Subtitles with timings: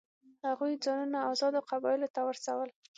[0.47, 2.69] هغوی ځانونه آزادو قبایلو ته ورسول.